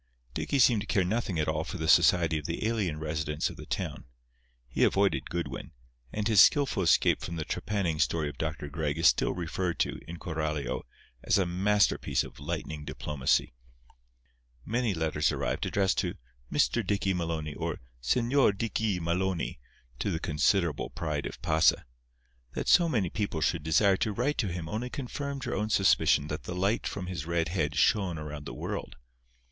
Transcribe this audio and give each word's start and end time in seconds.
Dicky 0.33 0.57
seemed 0.57 0.81
to 0.81 0.87
care 0.87 1.03
nothing 1.03 1.37
at 1.37 1.47
all 1.47 1.63
for 1.63 1.77
the 1.77 1.87
society 1.87 2.39
of 2.39 2.47
the 2.47 2.65
alien 2.67 2.97
residents 2.97 3.51
of 3.51 3.55
the 3.55 3.67
town. 3.67 4.05
He 4.67 4.83
avoided 4.83 5.29
Goodwin, 5.29 5.73
and 6.11 6.27
his 6.27 6.41
skilful 6.41 6.81
escape 6.81 7.21
from 7.21 7.35
the 7.35 7.45
trepanning 7.45 7.99
story 7.99 8.27
of 8.27 8.39
Dr. 8.39 8.67
Gregg 8.67 8.97
is 8.97 9.05
still 9.05 9.35
referred 9.35 9.77
to, 9.81 9.99
in 10.07 10.17
Coralio, 10.17 10.85
as 11.23 11.37
a 11.37 11.45
masterpiece 11.45 12.23
of 12.23 12.39
lightning 12.39 12.83
diplomacy. 12.83 13.53
Many 14.65 14.95
letters 14.95 15.31
arrived, 15.31 15.67
addressed 15.67 15.99
to 15.99 16.15
"Mr. 16.51 16.83
Dicky 16.83 17.13
Maloney," 17.13 17.53
or 17.53 17.79
"Señor 18.01 18.57
Dickee 18.57 18.99
Maloney," 18.99 19.59
to 19.99 20.09
the 20.09 20.19
considerable 20.19 20.89
pride 20.89 21.27
of 21.27 21.39
Pasa. 21.43 21.85
That 22.53 22.67
so 22.67 22.89
many 22.89 23.11
people 23.11 23.39
should 23.39 23.61
desire 23.61 23.97
to 23.97 24.11
write 24.13 24.39
to 24.39 24.47
him 24.47 24.67
only 24.67 24.89
confirmed 24.89 25.43
her 25.43 25.53
own 25.53 25.69
suspicion 25.69 26.25
that 26.29 26.45
the 26.45 26.55
light 26.55 26.87
from 26.87 27.05
his 27.05 27.27
red 27.27 27.49
head 27.49 27.75
shone 27.75 28.17
around 28.17 28.45
the 28.47 28.55
world. 28.55 28.95